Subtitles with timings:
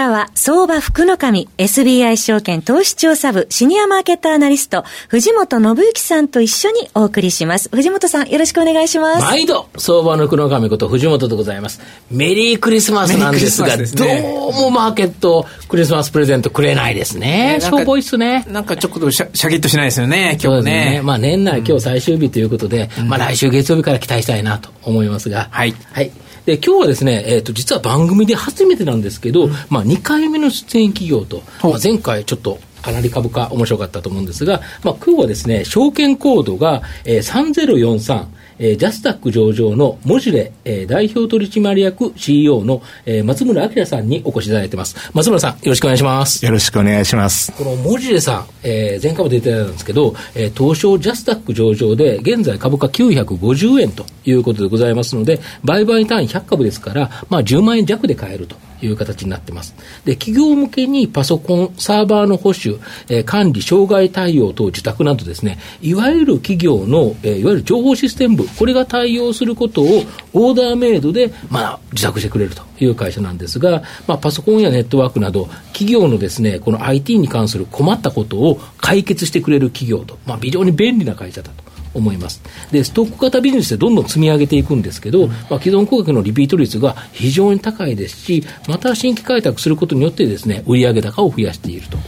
[0.00, 7.68] からは、相場福の神、SBI 証券投資調査部、シニアマーケットアナリスト、藤本信之さんと一緒にお送りします。
[7.70, 9.22] 藤本さん、よろしくお願いします。
[9.22, 11.82] 毎度、相場の福の神こと藤本でございます。
[12.10, 17.58] メリークリスマスなんですが、すね、どうもマーケット、クリスマスプレゼントくれないですね。
[17.60, 18.46] しょぼいっすね。
[18.48, 20.72] なんかちょっとシャシャキッとしないですよね、今日ね。
[20.92, 25.74] ねまあ年内今日最終日ということで、うん、まあ来週月曜日から期待したいなと思いますが、はい。
[25.92, 26.10] はい。
[26.50, 38.26] で今日はですね、えーと、実は番組で初めてなんですけど、うん、まあ、2回目の出演企業と、まあ、前回ちょっとかなり株価面白かったと思うんですが、まあ、今日はですね、証券コードが、えー、3043、
[38.60, 45.10] えー、ジャスタック上場のモジレ、えー、代表取締役 CEO の、えー、松村明さんにお越しいただいてます。
[45.14, 46.44] 松村さん、よろしくお願いします。
[46.44, 47.52] よろしくお願いします。
[47.52, 58.56] このモジレさん、えー、前回も出てたんですけど、えー、東証ジャスタック上場で、現在株価950円ということでございますので、売買単位100株ですから、まあ10万円弱で買えると。
[58.82, 59.74] いう形になってます。
[60.04, 81.69] で、企業向けにパソコン、サーバーの保守、えー、管理、障害対応等自宅などですね、いわゆる企業の、えー、いわゆる情報システム部、これが対応することをオーダーメイドで、まあ、自宅してくれるという会社なんですが、まあ、パソコンやネットワークなど、企業のですね、この IT に関する困ったことを解決してくれる企業と、まあ、非常に便利な会社だと。
[81.94, 82.42] 思います。
[82.70, 91.98] で、ストック型ビジネスでどんどん積み上げていくんですけど、うん、まあ、既存顧客のリピート率が非常に高いですし、また新規開拓することによってですね、売上高を増やしていると。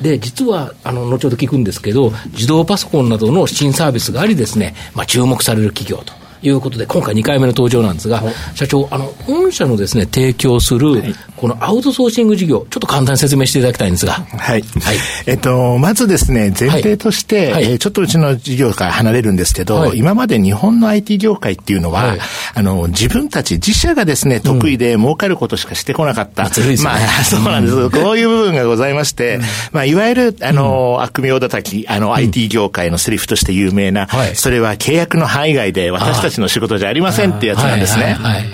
[0.00, 6.21] で、実は、あの、後ほど聞くんですけど、自動パソコンなどの新サービスがありですね、まあ、注目される企業と。
[6.42, 8.22] いうことで、今回2回目の登場なんですが、
[8.54, 14.12] 社長、あの、御社のですね、提供する、このアウトソーシング事業、ちょっと簡単に説明していただきたいんですが。
[14.12, 14.62] はい。
[14.62, 14.96] はい、
[15.26, 22.18] えっと、まずですね、前提として、はい、えー、ちょっとうちの事業から離れるんですけど、はい、今まで日本の IT 業界っていうのは、はい、
[22.54, 26.44] あの、自分たち、自社がですね、得意で儲かることしかしてこなかった。
[26.44, 27.90] うん、まあ、 そうなんです。
[27.90, 29.40] こういう部分がございまして、
[29.72, 38.16] まあ、いわゆる、あの、悪名叩き、あの、IT 業界のセリフとして有名な、それは契約の範囲外で私たちの仕事じゃありませんってやつなんですね。
[38.20, 38.48] はい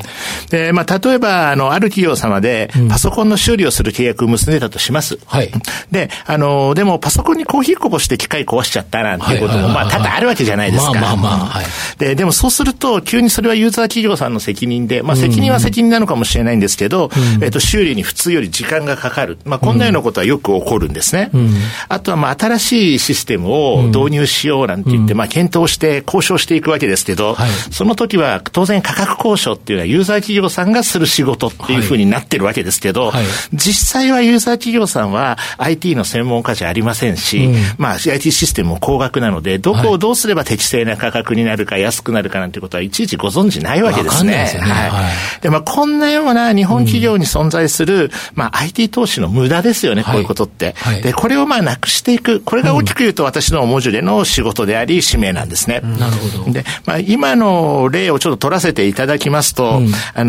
[0.51, 5.19] で、まあ、例えば、あの、ある企業様で、パソコンの修理をする契約を結んでたとします。
[5.27, 5.51] はい。
[5.91, 10.93] で、あの、でも、パソコンにコーヒーこぼして機械壊しちゃったなんていうことも、まあ、多々あるわけじゃないですか。
[10.93, 11.67] まあまあまあ、はい。
[11.99, 19.39] で、でもそうすると、急にそれはユーザー企業さんの責任で、まあ、責任は責任なのかもしれないんですけど、うん、えっと、修理に普通より時間がかかる。
[19.45, 21.31] まあ、こんなようなことはよく起こるんですね。
[21.33, 21.55] うん、
[21.89, 44.47] あとは、まあ、新しいシステムを導入しようなんて言って、まあ、検討して交渉していくわけですけど、はい、その時は、当然価格交渉っていうのはユーザー企業さんがする仕事っていうふうになってるわけですけど、はいはい、実際はユーザー企業さんは IT の専門家じゃありませんし、うん、まあ IT システムも高額なので、どこをどうすれば適正な価格になるか安くなるかなんてことはいちいちご存知ないわけですね。
[44.49, 45.43] すねはい。
[45.43, 50.75] で、まあこんなような日本企業に存在する、うん、まあ IT 投資の無駄ですよね、こういうことって。
[51.03, 52.41] で、これをまあなくしていく。
[52.41, 55.81] これが大きく言うと私のモジュレの仕事であり、使命なんですね。
[55.81, 56.53] なるほど。
[56.53, 60.28] で、まあ今の例をちょっと取らせていただきますと、うん、あの、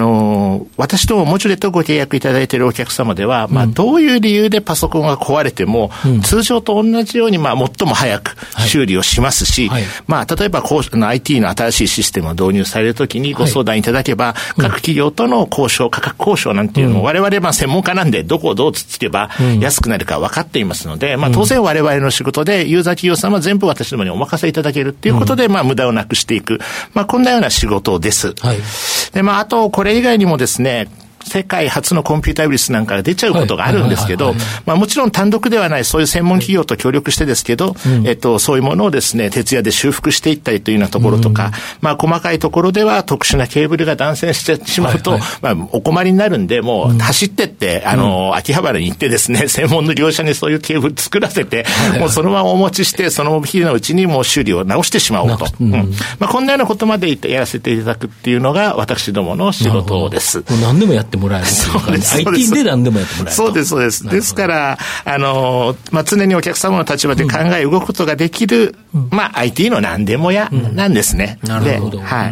[0.77, 5.91] 私とモジュレとご契約いただいているお客様では、まあ、どういう理由でパソコンが壊れても、
[6.23, 8.35] 通常と同じように、まあ、最も早く
[8.67, 9.81] 修理をしますし、はい。
[9.81, 26.59] はい、まあ、例えば、こう、IT の新しいシステムを導入されるときにご相談いただけば、各企業との交渉、価格交渉なんていうのも、我々、まあ、専門家なんで、どこをどうつつけば安くなるか分かっていますので、まあ、当然我々の仕事で、ユーザー企業さんは全部私どもにお任せいただけるっていうことで、まあ、無駄をなくしていく。
[26.93, 28.33] まあ、こんなような仕事です。
[28.39, 28.57] はい、
[29.11, 30.87] で、まあ、あと、これ以外にもですね、
[31.23, 34.33] 世界初のコンピュータウイルスなんかが出ちゃうことがあるんですけど、
[34.65, 51.65] まあもちろん単独ではない、そういう専門企業と協力してですけど、うん、えっと、そういうものをですね、徹夜で修復していったりというようなところとか、うん、まあ細かいところでは特殊なケーブルが断線してしまうと、はいはい、まあお困りになるんで、もう走ってって、あの、秋葉原に行ってですね、 専門の業者にそういうケーブル作らせて、
[51.99, 55.45] もうそのままお持ちして、その日のうちにもう修理を直してしまおうと。
[55.59, 55.71] うん、
[56.19, 60.43] まあこんなようなことまでやらせていただくっていうのが私どもの仕事です。
[60.61, 61.47] 何でもやってもらえる。
[61.47, 62.15] そうです。
[62.15, 64.07] IT で何でもやってもらえるそうです、そうです。
[64.07, 68.75] ですから、あの、まあ、常にお客様の立場で考え、動くことができる、
[69.11, 71.39] まあ、IT の何でもやなんですね。
[71.43, 71.99] なるほど。
[71.99, 72.27] は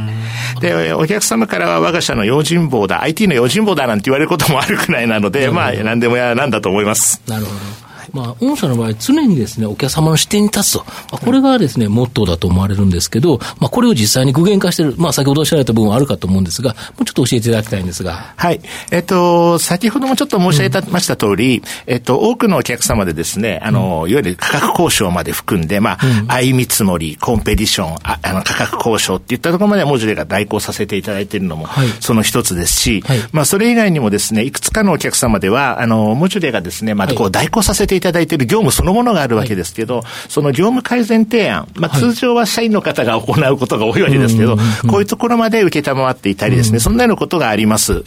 [0.57, 0.61] い。
[0.61, 7.21] で、お客様からは我が社の用心棒だ、IT の用心棒だなんて言われることもあるくらいなので、まあ、何でもやなんだと思います。
[7.27, 7.86] なるほど。
[8.13, 10.79] まあ、御社の場合、常にですね、お客様の視点に立つと。
[10.79, 18.33] まあ、これがですね、モットーだと思われるんですけど、まあ、これを実際に具現化している、まあ、先ほどおっしゃられた部分はあるかと思うんですが、もうちょっと教えていただきたいんですが。
[18.35, 18.61] はい。
[18.91, 44.57] えっと、先ほどもちょっと申し上げました通り、うん、えっと、多くのお客様でですね、あの、いわゆる価格交渉まで含んで、まあ、相見積もり、コンペティション、ああの、価格交渉っていったところまでモジュレが代行させていただいているのも、はい、その一つですし、はい、まあ、それ以外にもですね、いくつかのお客様では、あの、モジュレがですね、まあ、こう、代行させていただいている業務そのものがあるわけですけど、その業務改善提案、まあ、通常は社員の方が行うことが多いわけですけど、
[44.87, 48.03] こういうところまで受けたまっていたりですね、そんなようなことがあります。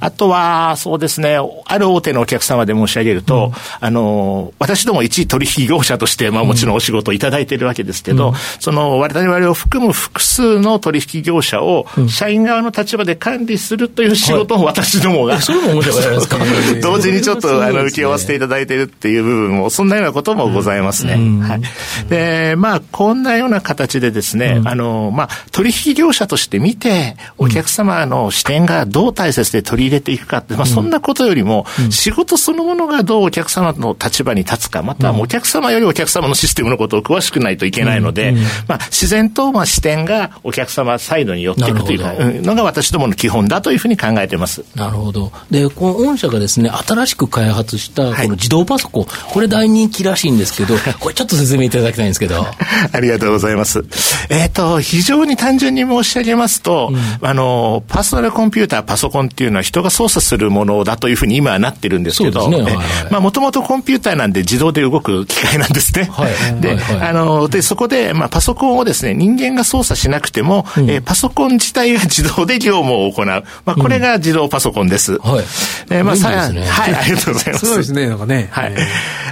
[0.00, 21.14] あとは、そうですね、ある大手のお客様で申し上げると、あの、私ども一取引業者として、まあ、もちろんお仕事をいただいているわけですけど、その、我々を含む複数の取引業者を、社員側の立場で管理するという仕事を私どもが、それも面白い 同時にちょっと、あの、受け合わせていただいているっていう部分も、そんなようなこともございますね。
[21.42, 21.62] はい。
[22.08, 38.34] で、まあ、こんなような形でですね、あの、まあ、取引業者として見て、お客様の視点がどう大切で取り入れていくかって、まあ、そんなことよりも、仕事そのものがどうお客様の立場に立つか、またはお客様よりお客様のシステムのことを詳しくないといけないので、
[38.68, 44.64] まあ、自然と、まあ、視点がお客様サイドに寄っていくというのが私どもの基本だというふうに考えています。
[44.74, 45.32] なるほど。
[45.50, 52.46] で、この御社がですね、新しく開発したこの自動パソコン、はい、これ大人気らしいんですけど、 これちょっと説明いただきたいんですけど。
[52.92, 53.84] ありがとうございます。
[54.28, 66.08] えっ、ー、と、非常に単純に申し上げますと、うん、あの、パーソナルコンピューター、パソコンっていうのは人が操作するものだというふうに今はなってるんですけど、ねはいはい、まあ、もともとコンピューターなんで自動で動く機械なんですね。
[66.12, 73.26] はい、で、はいはい、あの、で、そこで、まあ、パソコンをですね、人間が操作しなくても、うん、えー、パソコン自体が自動で業務を行う。
[73.26, 75.14] まあ、これが自動パソコンです。
[75.14, 75.44] うん、はい。
[75.90, 77.66] えー、まあ、さ、ね、はい、ありがとうございます。
[77.66, 78.48] すごいですね、なんかね。
[78.50, 78.72] はい。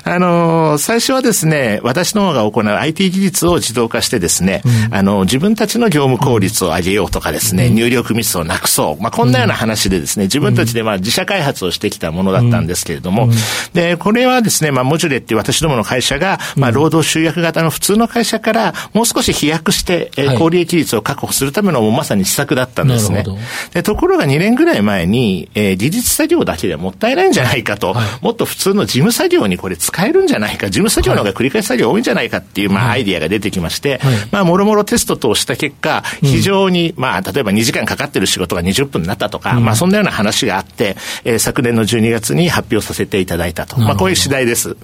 [0.05, 9.03] あの、最初はですね、私の方が行う IT 技術を自動化してですね、うん、あの、自分たちの業務効率を上げようとかですね、うん、入力ミスをなくそう。
[9.03, 13.29] まあ、こんなような話でですね、自分たちでまあ自社開発をしてきたものだったんですけれども、
[13.73, 23.25] で、これはですね、まあ、モジュレっていう私どもの会社が、まあ、労働集約型の普通の会社から、もう少し飛躍して、えー、高利益率を確保するためのまさに施策だったんですね。
[23.73, 43.79] でところが2年ぐらい前に、えー、技術作業だけでもったいないんじゃないかと、はい、もっと普通の事務作業にこれ使えるんじゃないか、事務作業の方が繰り返し作業多いんじゃないかっていう、まあ、アイディアが出てきまして、はい、まあ、もろもろテスト等した結果、非常に、まあ、例えば2時間かかってる仕事が20分になったとか、うん、まあ、そんなような話があって、えー、昨年の12月に発表させていただいたと。
[43.79, 44.69] まあ、こういう次第です。
[44.69, 44.79] なる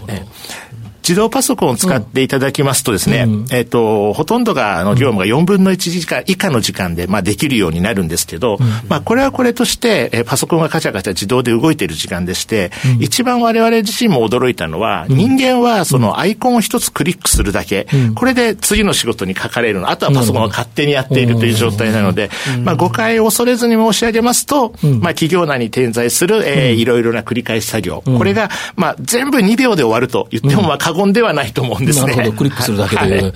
[0.00, 0.12] ほど。
[0.12, 0.65] えー
[1.06, 17.86] 自動パソコンを使っていただきますとですね、うん、えっ、ー、と、ほとんどが、あの、業務が4分の1時間以下の時間で、まあ、できるようになるんですけど、うん、まあ、これはこれとして、えー、パソコンがカチャカチャ自動で動いている時間でして、うん、一番我々自身も驚いたのは、人間はそのアイコンを一つクリックするだけ、
[18.16, 19.90] これで次の仕事にかかれるの。
[19.90, 22.30] あとはパソコンが勝手にやっているという状態なので、
[22.64, 28.02] まあ、誤解を恐れずに申し上げますと、まあ、企業内に点在する、えー、いろいろな繰り返し作業。
[28.02, 32.16] これが、まあ、全部2秒で終わると言っても、まあ、過言ではないと思うんですね。
[32.16, 33.00] なるほど、クリックするだけで。
[33.02, 33.32] はい。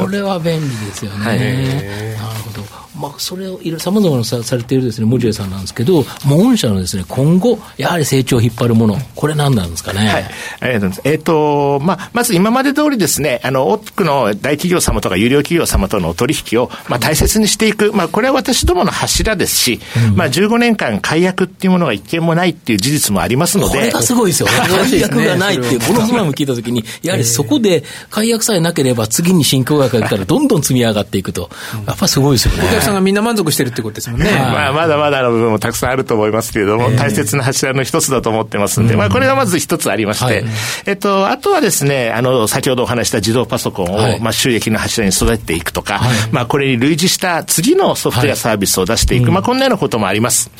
[0.00, 1.26] これは便利ですよね。
[1.26, 2.81] はい、なるほど。
[3.02, 10.06] まあ、それをさまざまなさされているですね、モジュレさんなんですけど、もう御社のですね、今後、やはり成長を引っ張るもの、これ何なんですかね？
[10.06, 10.24] はい。
[10.60, 11.00] ありがとうございます。
[11.04, 17.92] えっ、ー、と、まあ、まず今まで通りですね、あの、多くの大企業様とか有料企業様との取引を、まあ、大切にしていく。
[17.92, 23.74] まあ、これは私どもの柱ですし、うん、まあ、15年間解約っていうものが一件もないっていう事実もありますので。
[23.74, 24.52] これがすごいですよね。
[24.92, 31.50] 解約がないっていう、 この今も聞いたときに、やはりそこで解約さえなければ次に新興額が来たらどんどん積み上がっていくと。
[31.86, 32.62] やっぱりすごいですよね。
[32.92, 34.30] んがみんな満足してるってことですもんね。
[34.32, 40.44] まあ、まだまだの部分もたくさんあると思いますけれども、大切な柱の一つだと思ってますんで、まあ、これがまず一つありまして、
[40.86, 50.50] えっと、あとはですね、あの、先ほどお話した自動パソコンを、まあ、収益の柱に育てていくとか、まあ、これに類似した次のソフトウェアサービスを出していく、まあ、こんなようなこともあります。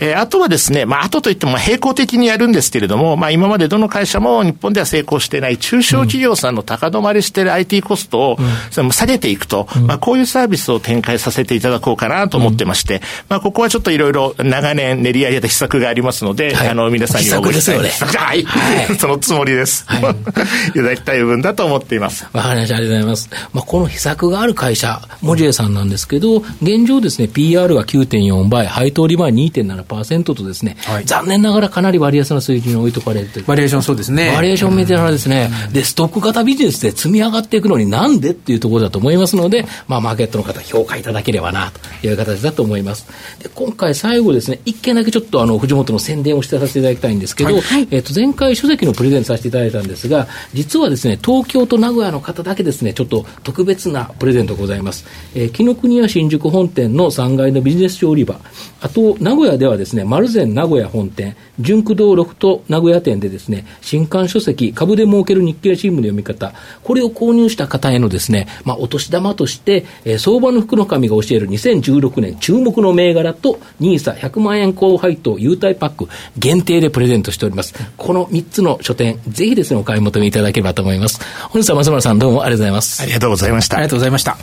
[0.00, 8.38] えあとはですね、まあ、あとといっても並行的にやるんですけれども、まあ、今までどの会社も日本では成功していない中小企業さんの高止まりしている IT コストを、
[8.70, 17.78] 下げていくと、まあ、こういうサービスを展開させていただこうかなと思ってまして、まあ、ここはちょっといろいろ長年練り上げた秘策がありますので、はい、あの、皆さんにおごりしたい。
[17.78, 18.42] はい。
[18.44, 19.84] はい、 そのつもりです。
[19.86, 20.00] はい。
[20.70, 22.26] いただきたい部分だと思っています。
[22.32, 22.76] わかりました。
[22.76, 23.30] ありがとうございます。
[23.52, 33.44] まあ、この秘策がある会社、モジェさんなんですけど、現状ですね、PR が9.4倍、配当利回り2.7%とですね、はい、残念ながらかなり割安な水準に置いとかれるという。
[33.46, 34.32] バリエーションそうですね。
[34.34, 35.50] バリエーションメディアですね。
[35.72, 43.06] で、ストック型ビジネスで積み上がっていくのになんでっていうところだと思いますので、まあ、マーケットの方評価いただければばなという形だと思います。
[43.42, 55.04] で今回最後ですね、一件だけちょっとあの藤本の宣伝をしてさせていただきたいんですけど、はいえっ、ー、と前回書籍のプレゼントさせていただいたんですが、実はですね、東京と名古屋の方だけですね、ちょっと特別なプレゼントございます。
[55.34, 58.40] えー、紀ノ国屋新宿本店の3階のビジネス書売り場、
[58.80, 77.74] あと名古屋ではですね、丸善名古屋本店、純駆動ロフト名古屋店でですね、新刊書籍、株で儲ける日経新聞の読み方、これを購入した方へのですね、まあ、お年玉として、えー、相場の福の神が教える2016年注目の銘柄と NISA100 万円高配当優待パック限定でプレゼントしております。
[77.96, 81.20] この3つの書店、ぜひですね、お買い求めいただければと思います。
[81.50, 83.02] 本日は松村さんどうもありがとうございます。
[83.02, 83.76] ありがとうございました。
[83.76, 84.36] ありがとうございました。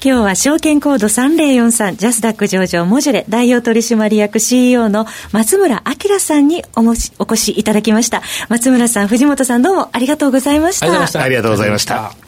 [0.00, 8.22] 今日は証券コード3043ジャスダック上場モジュレ代表取締役 CEO の松村明さんにおもしお越しいただきました。
[8.48, 10.86] 松村さん、藤本さんどうもありがとうございました。
[10.86, 12.27] ありがとうございました。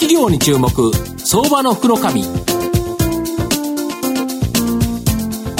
[0.00, 0.70] 企業に注目
[1.18, 2.02] 相場の福のこ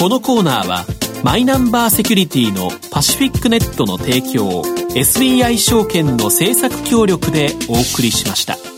[0.09, 0.87] のコーナーは
[1.23, 4.63] マイナンバーセキュリティのパシフィックネットの提供
[4.95, 8.70] SBI 証券の政策協力でお送りしました。